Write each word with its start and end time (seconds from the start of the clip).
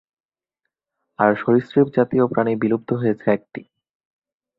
আর 1.19 1.31
সরীসৃপজাতীয় 1.35 2.25
প্রাণী 2.27 2.53
বিলুপ্ত 2.55 2.89
হয়েছে 2.93 3.27
একটি। 3.31 3.61